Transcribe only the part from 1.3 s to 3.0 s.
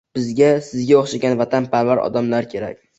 vatanparvar odamlar kerak